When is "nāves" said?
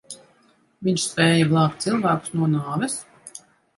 2.55-2.97